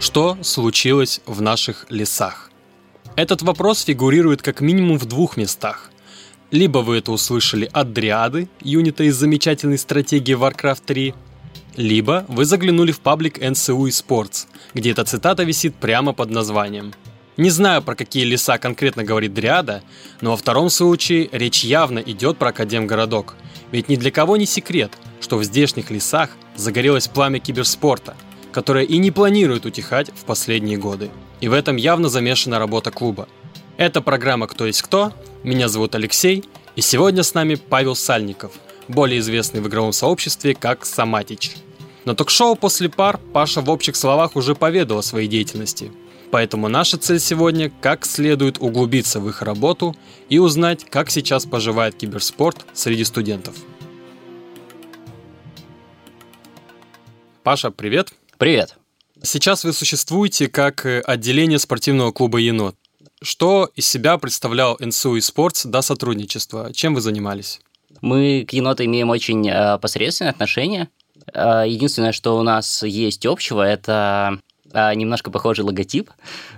[0.00, 2.52] Что случилось в наших лесах?
[3.16, 5.90] Этот вопрос фигурирует как минимум в двух местах.
[6.52, 11.14] Либо вы это услышали от Дриады, юнита из замечательной стратегии Warcraft 3,
[11.76, 16.94] либо вы заглянули в паблик NCU Sports, где эта цитата висит прямо под названием.
[17.36, 19.82] Не знаю, про какие леса конкретно говорит Дриада,
[20.20, 23.34] но во втором случае речь явно идет про Академгородок.
[23.72, 28.16] Ведь ни для кого не секрет, что в здешних лесах загорелось пламя киберспорта–
[28.58, 31.10] которая и не планирует утихать в последние годы.
[31.40, 33.28] И в этом явно замешана работа клуба.
[33.76, 35.12] Это программа «Кто есть кто?».
[35.44, 36.42] Меня зовут Алексей,
[36.74, 38.50] и сегодня с нами Павел Сальников,
[38.88, 41.52] более известный в игровом сообществе как Саматич.
[42.04, 45.92] На ток-шоу «После пар» Паша в общих словах уже поведал о своей деятельности.
[46.32, 49.94] Поэтому наша цель сегодня– как следует углубиться в их работу
[50.28, 53.54] и узнать, как сейчас поживает киберспорт среди студентов.
[57.44, 58.12] Паша, привет!
[58.38, 58.76] Привет.
[59.20, 62.76] Сейчас вы существуете как э, отделение спортивного клуба «Енот».
[63.20, 66.72] Что из себя представлял НСУ и спортс до сотрудничества?
[66.72, 67.60] Чем вы занимались?
[68.00, 70.88] Мы к еноту имеем очень э, посредственное отношение.
[71.34, 74.38] Э, единственное, что у нас есть общего, это
[74.72, 76.08] э, немножко похожий логотип.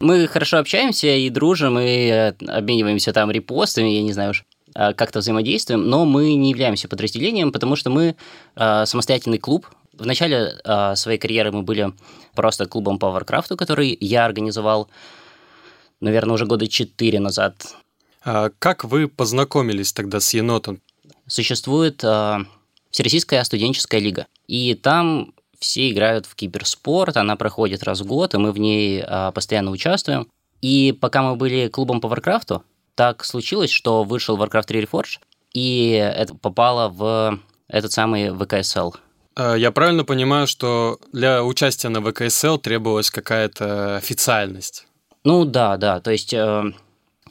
[0.00, 5.88] Мы хорошо общаемся и дружим, и обмениваемся там репостами, я не знаю уж как-то взаимодействуем,
[5.88, 8.14] но мы не являемся подразделением, потому что мы
[8.56, 9.66] э, самостоятельный клуб,
[9.98, 11.92] в начале э, своей карьеры мы были
[12.34, 14.88] просто клубом по Варкрафту, который я организовал,
[16.00, 17.74] наверное, уже года четыре назад.
[18.24, 20.80] А как вы познакомились тогда с енотом?
[21.26, 22.38] Существует э,
[22.90, 28.38] Всероссийская студенческая лига, и там все играют в киберспорт, она проходит раз в год, и
[28.38, 30.28] мы в ней э, постоянно участвуем.
[30.60, 32.62] И пока мы были клубом по Варкрафту,
[32.94, 35.18] так случилось, что вышел Warcraft 3 Reforged,
[35.52, 39.05] и это попало в этот самый ВКСЛ– Э,
[39.38, 44.86] я правильно понимаю, что для участия на ВКСЛ требовалась какая-то официальность?
[45.24, 46.00] Ну да, да.
[46.00, 46.72] То есть э,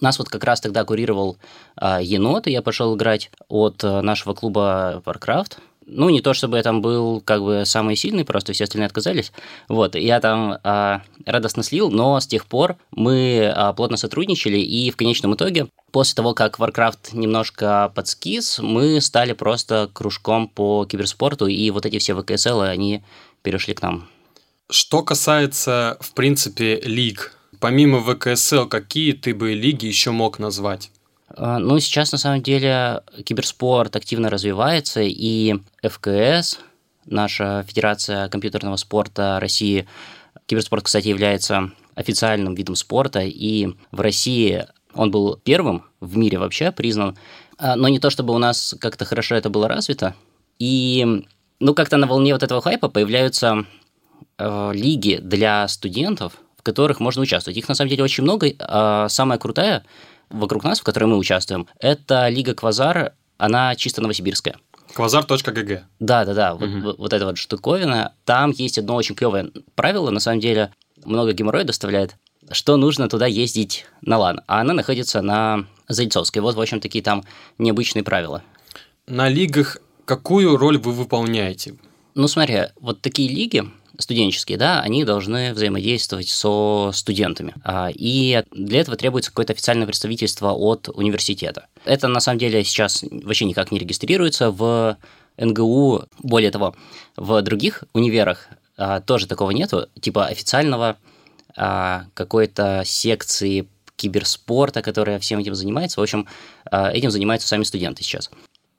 [0.00, 1.36] нас вот как раз тогда курировал
[1.80, 5.58] э, енот, и я пошел играть от э, нашего клуба Warcraft.
[5.86, 9.32] Ну, не то чтобы я там был как бы самый сильный, просто все остальные отказались.
[9.68, 14.90] Вот, я там э, радостно слил, но с тех пор мы э, плотно сотрудничали, и
[14.90, 21.46] в конечном итоге, после того, как Warcraft немножко подскис, мы стали просто кружком по киберспорту,
[21.46, 23.04] и вот эти все ВКСЛ, они
[23.42, 24.08] перешли к нам.
[24.70, 30.90] Что касается, в принципе, лиг, помимо ВКСЛ, какие ты бы лиги еще мог назвать?
[31.28, 36.58] А, ну, сейчас на самом деле киберспорт активно развивается, и ФКС,
[37.04, 39.86] наша Федерация компьютерного спорта России,
[40.46, 46.72] киберспорт, кстати, является официальным видом спорта, и в России он был первым в мире вообще
[46.72, 47.16] признан,
[47.58, 50.14] а, но не то чтобы у нас как-то хорошо это было развито,
[50.58, 51.24] и
[51.60, 53.64] ну как-то на волне вот этого хайпа появляются
[54.38, 57.56] э, лиги для студентов, в которых можно участвовать.
[57.56, 58.52] Их на самом деле очень много.
[58.60, 59.84] А самая крутая
[60.30, 64.56] вокруг нас, в которой мы участвуем, это Лига Квазар, она чисто новосибирская.
[64.94, 65.84] Квазар.гг.
[66.00, 66.66] Да, да, да, угу.
[66.82, 68.14] вот, вот эта вот штуковина.
[68.24, 70.72] Там есть одно очень клевое правило, на самом деле
[71.04, 72.16] много геморроя доставляет,
[72.50, 76.42] что нужно туда ездить на лан, а она находится на Зайцовской.
[76.42, 77.24] Вот, в общем, такие там
[77.58, 78.42] необычные правила.
[79.06, 81.76] На лигах какую роль вы выполняете?
[82.14, 83.64] Ну, смотри, вот такие лиги,
[83.98, 87.54] студенческие, да, они должны взаимодействовать со студентами.
[87.64, 91.66] А, и для этого требуется какое-то официальное представительство от университета.
[91.84, 94.98] Это на самом деле сейчас вообще никак не регистрируется в
[95.38, 96.04] НГУ.
[96.22, 96.74] Более того,
[97.16, 100.96] в других универах а, тоже такого нету, типа официального
[101.54, 106.00] какой-то секции киберспорта, которая всем этим занимается.
[106.00, 106.26] В общем,
[106.70, 108.30] этим занимаются сами студенты сейчас.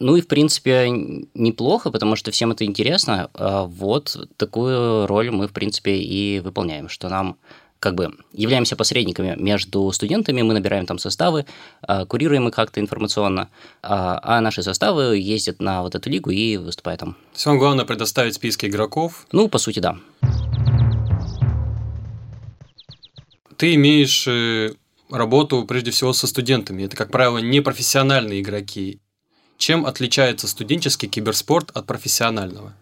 [0.00, 0.88] Ну и, в принципе,
[1.34, 3.30] неплохо, потому что всем это интересно.
[3.34, 7.36] А вот такую роль мы, в принципе, и выполняем, что нам
[7.80, 11.46] как бы являемся посредниками между студентами, мы набираем там составы,
[11.82, 13.50] а, курируем их как-то информационно,
[13.82, 17.16] а, а наши составы ездят на вот эту лигу и выступают там.
[17.44, 19.26] Вам главное предоставить списки игроков?
[19.32, 19.96] Ну, по сути, да.
[23.58, 24.72] Ты имеешь э,
[25.10, 26.84] работу прежде всего со студентами.
[26.84, 29.00] Это, как правило, не профессиональные игроки.
[29.56, 32.74] Чем отличается студенческий киберспорт от профессионального?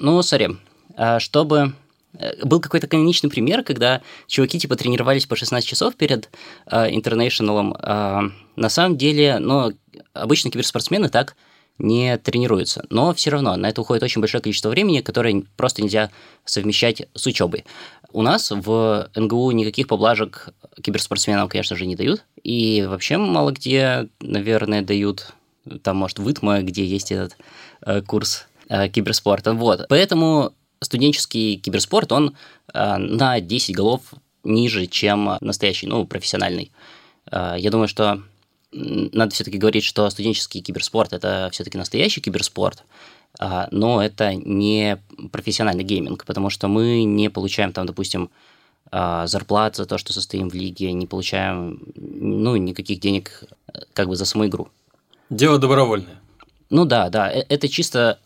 [0.00, 0.48] Ну, смотри,
[0.96, 1.74] а, чтобы
[2.14, 6.28] э, был какой-то каноничный пример, когда чуваки типа тренировались по 16 часов перед.
[6.66, 8.20] Э, э,
[8.56, 9.72] на самом деле, ну,
[10.12, 11.36] обычно киберспортсмены так
[11.80, 12.84] не тренируются.
[12.90, 16.10] Но все равно на это уходит очень большое количество времени, которое просто нельзя
[16.44, 17.64] совмещать с учебой.
[18.12, 20.48] У нас в НГУ никаких поблажек
[20.82, 22.24] киберспортсменам, конечно же, не дают.
[22.42, 25.32] И вообще мало где, наверное, дают
[25.82, 27.36] там, может, в ИТМО, где есть этот
[27.82, 29.52] э, курс э, киберспорта.
[29.54, 29.86] Вот.
[29.88, 32.36] Поэтому студенческий киберспорт, он
[32.72, 34.02] э, на 10 голов
[34.42, 36.72] ниже, чем настоящий, ну, профессиональный.
[37.30, 38.22] Э, я думаю, что
[38.72, 42.84] надо все-таки говорить, что студенческий киберспорт это все-таки настоящий киберспорт,
[43.38, 44.98] но это не
[45.32, 48.30] профессиональный гейминг, потому что мы не получаем там, допустим,
[48.90, 53.44] э, зарплат за то, что состоим в лиге, не получаем ну, никаких денег
[53.92, 54.68] как бы за саму игру.
[55.30, 56.20] Дело добровольное.
[56.70, 58.18] Ну да, да, это чисто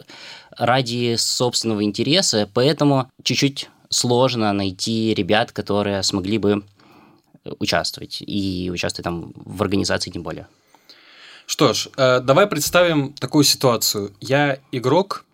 [0.51, 6.63] ради собственного интереса, поэтому чуть-чуть сложно найти ребят, которые смогли бы
[7.59, 10.47] участвовать и участвовать там в организации тем более.
[11.47, 14.13] Что ж, э, давай представим такую ситуацию.
[14.21, 15.25] Я игрок,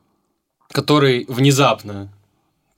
[0.72, 2.12] который внезапно,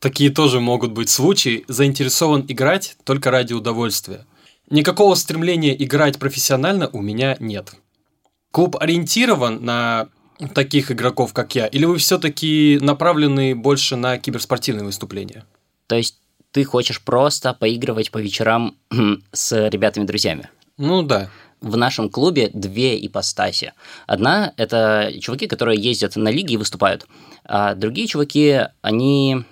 [0.00, 4.26] такие тоже могут быть случаи, заинтересован играть только ради удовольствия.
[4.70, 7.74] Никакого стремления играть профессионально у меня нет.
[8.50, 10.08] Клуб ориентирован на
[10.54, 15.44] таких игроков, как я, или вы все-таки направлены больше на киберспортивные выступления?
[15.86, 16.18] То есть
[16.50, 18.76] ты хочешь просто поигрывать по вечерам
[19.32, 20.50] с ребятами-друзьями?
[20.78, 21.30] Ну да.
[21.62, 23.72] В нашем клубе две ипостаси.
[24.08, 27.06] Одна– это чуваки, которые ездят на лиги и выступают.
[27.44, 29.44] А другие чуваки, они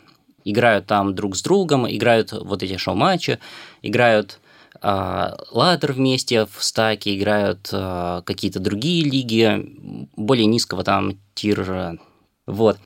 [0.44, 3.38] играют там друг с другом, играют вот эти шоу-матчи,
[3.82, 4.40] играют
[4.82, 11.96] а, ладер вместе в стаке, играют а, какие-то другие лиги, более низкого там тира.
[12.46, 12.78] Вот.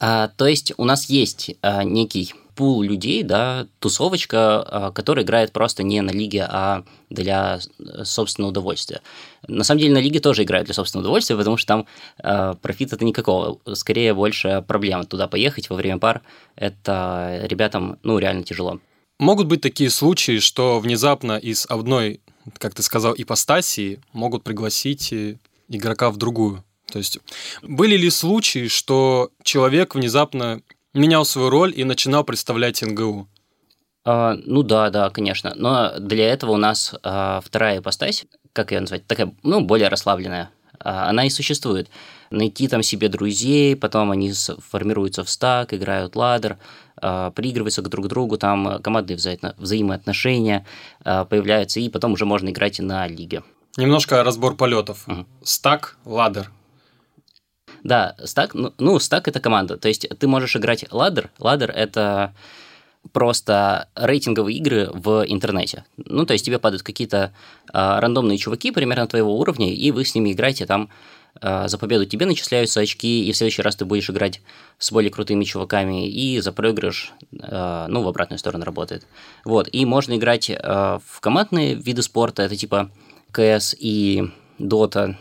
[0.00, 5.52] А, то есть у нас есть а, некий пул людей, да, тусовочка, а, которая играет
[5.52, 7.60] просто не на лиге, а для
[8.02, 9.02] собственного удовольствия.
[9.46, 11.86] На самом деле на лиге тоже играют для собственного удовольствия, потому что там
[12.22, 13.60] э, профита-то никакого.
[13.74, 16.22] Скорее больше проблем туда поехать во время пар.
[16.56, 18.80] Это ребятам, ну, реально тяжело.
[19.18, 22.20] Могут быть такие случаи, что внезапно из одной,
[22.58, 25.36] как ты сказал, ипостасии могут пригласить э,
[25.68, 26.64] игрока в другую.
[26.90, 27.18] То есть
[27.62, 30.62] были ли случаи, что человек внезапно
[30.96, 33.28] менял свою роль и начинал представлять НГУ?
[34.04, 35.52] А, ну да, да, конечно.
[35.56, 40.50] Но для этого у нас а, вторая ипостась, как ее назвать, такая, ну, более расслабленная.
[40.78, 41.88] А, она и существует.
[42.30, 44.32] Найти там себе друзей, потом они
[44.70, 46.58] формируются в стак, играют ладер,
[46.96, 50.66] а, приигрываются к друг другу, там командные вза- взаимоотношения
[51.04, 53.42] а, появляются, и потом уже можно играть на лиге.
[53.76, 55.06] Немножко разбор полетов.
[55.06, 55.26] Угу.
[55.42, 56.50] Стак, ладер.
[57.86, 59.76] Да, стак, ну, ну, стак это команда.
[59.76, 61.30] То есть ты можешь играть ладер.
[61.38, 62.34] Ладер это
[63.12, 65.84] просто рейтинговые игры в интернете.
[65.96, 67.32] Ну, то есть тебе падают какие-то
[67.72, 70.88] а, рандомные чуваки примерно твоего уровня, и вы с ними играете там
[71.40, 74.40] а, за победу тебе начисляются очки, и в следующий раз ты будешь играть
[74.78, 79.06] с более крутыми чуваками, и за проигрыш, а, ну, в обратную сторону работает.
[79.44, 82.90] Вот, и можно играть а, в командные виды спорта, это типа
[83.30, 84.28] КС и
[84.58, 85.16] Дота,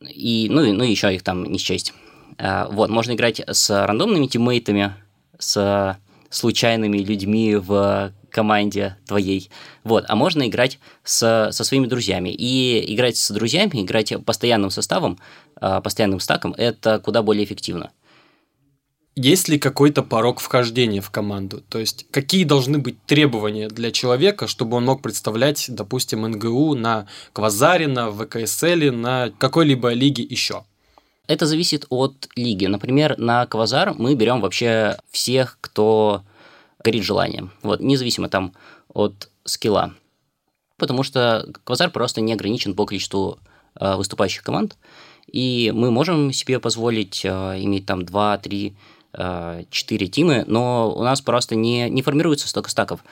[0.00, 1.94] и, ну, ну, еще их там не счесть.
[2.42, 4.94] Вот, можно играть с рандомными тиммейтами,
[5.38, 5.96] с
[6.28, 9.50] случайными людьми в команде твоей.
[9.84, 10.04] Вот.
[10.08, 12.30] А можно играть с, со своими друзьями.
[12.30, 15.18] И играть с друзьями, играть постоянным составом,
[15.56, 17.92] а, постоянным стаком, это куда более эффективно.
[19.14, 21.62] Есть ли какой-то порог вхождения в команду?
[21.68, 27.06] То есть, какие должны быть требования для человека, чтобы он мог представлять, допустим, НГУ на
[27.34, 30.64] Квазаре, на ВКСЛ, на какой-либо лиге еще?
[31.28, 32.66] Это зависит от лиги.
[32.66, 36.22] Например, на Квазар мы берем вообще всех, кто
[36.82, 37.52] горит желанием.
[37.62, 38.52] Вот, независимо там
[38.92, 39.94] от скилла.
[40.76, 43.38] Потому что Квазар просто не ограничен по количеству
[43.78, 44.76] э, выступающих команд.
[45.30, 48.76] И мы можем себе позволить э, иметь там 2, 3,
[49.12, 53.04] э, 4 тимы, но у нас просто не, не формируется столько стаков.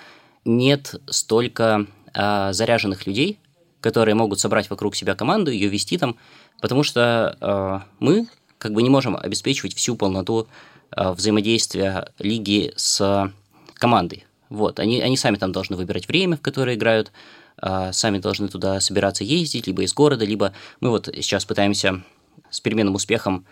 [0.44, 3.38] Нет столько э, заряженных людей,
[3.80, 6.16] которые могут собрать вокруг себя команду, ее вести там,
[6.60, 10.46] потому что э, мы как бы не можем обеспечивать всю полноту
[10.94, 13.32] э, взаимодействия лиги с
[13.75, 14.26] командой.
[14.50, 17.12] Вот, они, они сами там должны выбирать время, в которое играют,
[17.62, 22.02] э, сами должны туда собираться ездить, либо из города, либо мы вот сейчас пытаемся
[22.50, 23.46] с переменным успехом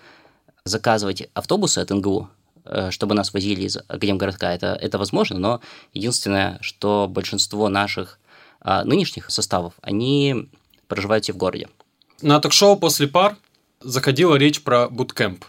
[0.64, 2.28] заказывать автобусы от НГУ,
[2.64, 4.47] э, чтобы нас возили из Академгородка.
[4.47, 5.61] Это, это возможно, но
[5.94, 8.18] единственное, что большинство наших
[8.62, 10.49] нынешних составов, они
[10.88, 11.69] проживают все в городе.
[12.23, 13.37] На ток-шоу «После пар»
[13.81, 15.45] заходила речь про буткемп.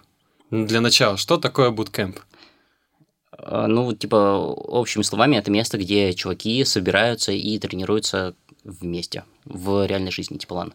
[0.51, 2.19] Для начала, что такое буткемп?
[3.31, 10.11] А, ну, типа, общими словами, это место, где чуваки собираются и тренируются вместе в реальной
[10.11, 10.73] жизни, типа лан.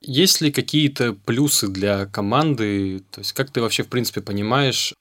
[0.00, 3.02] Есть ли какие-то плюсы для команды?
[3.10, 4.94] То есть, как ты вообще, в принципе, понимаешь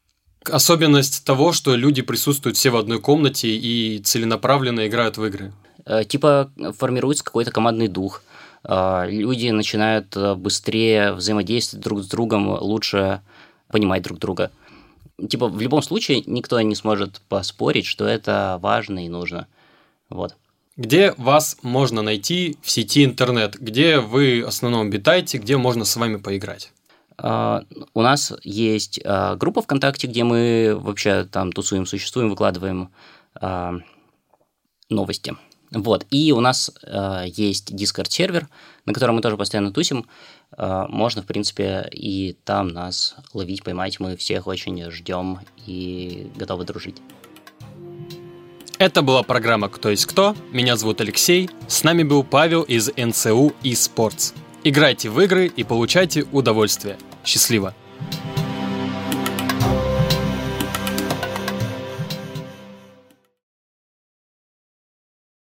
[0.43, 5.53] особенность того, что люди присутствуют все в одной комнате и целенаправленно играют в игры?
[5.89, 8.23] Э, типа, формируется какой-то командный дух.
[8.63, 13.21] Э, люди начинают э, быстрее взаимодействовать друг с другом, лучше
[13.67, 14.51] понимать друг друга
[15.27, 19.47] типа, в любом случае никто не сможет поспорить, что это важно и нужно.
[20.09, 20.35] Вот.
[20.77, 23.59] Где вас можно найти в сети интернет?
[23.59, 25.37] Где вы в основном обитаете?
[25.37, 26.71] Где можно с вами поиграть?
[27.17, 32.91] Uh, у нас есть uh, группа ВКонтакте, где мы вообще там тусуем, существуем, выкладываем
[33.41, 33.81] uh,
[34.89, 35.35] новости.
[35.71, 36.05] Вот.
[36.09, 36.71] И у нас
[37.25, 38.47] есть Discord-сервер,
[38.85, 40.05] на котором мы тоже постоянно тусим.
[40.57, 43.99] можно, в принципе, и там нас ловить, поймать.
[43.99, 46.97] Мы всех очень ждем и готовы дружить.
[48.77, 50.35] Это была программа «Кто есть кто?».
[50.51, 51.49] Меня зовут Алексей.
[51.67, 54.33] С нами был Павел из НСУ eSports.
[54.63, 56.97] Играйте в игры и получайте удовольствие.
[57.25, 57.75] Счастливо!